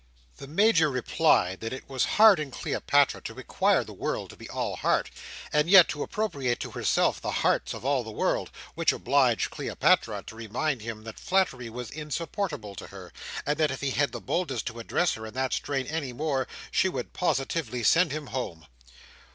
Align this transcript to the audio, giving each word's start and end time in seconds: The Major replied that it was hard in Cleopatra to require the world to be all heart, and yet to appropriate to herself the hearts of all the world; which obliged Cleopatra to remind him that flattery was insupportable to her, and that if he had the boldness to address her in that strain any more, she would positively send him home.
The 0.37 0.47
Major 0.47 0.89
replied 0.89 1.59
that 1.59 1.71
it 1.71 1.87
was 1.87 2.05
hard 2.17 2.39
in 2.39 2.49
Cleopatra 2.49 3.21
to 3.21 3.35
require 3.35 3.83
the 3.83 3.93
world 3.93 4.31
to 4.31 4.35
be 4.35 4.49
all 4.49 4.77
heart, 4.77 5.11
and 5.53 5.69
yet 5.69 5.87
to 5.89 6.01
appropriate 6.01 6.59
to 6.61 6.71
herself 6.71 7.21
the 7.21 7.29
hearts 7.29 7.75
of 7.75 7.85
all 7.85 8.03
the 8.03 8.09
world; 8.09 8.49
which 8.73 8.91
obliged 8.91 9.51
Cleopatra 9.51 10.23
to 10.23 10.35
remind 10.35 10.81
him 10.81 11.03
that 11.03 11.19
flattery 11.19 11.69
was 11.69 11.91
insupportable 11.91 12.73
to 12.77 12.87
her, 12.87 13.13
and 13.45 13.59
that 13.59 13.69
if 13.69 13.81
he 13.81 13.91
had 13.91 14.11
the 14.11 14.19
boldness 14.19 14.63
to 14.63 14.79
address 14.79 15.13
her 15.13 15.27
in 15.27 15.35
that 15.35 15.53
strain 15.53 15.85
any 15.85 16.13
more, 16.13 16.47
she 16.71 16.89
would 16.89 17.13
positively 17.13 17.83
send 17.83 18.11
him 18.11 18.25
home. 18.33 18.65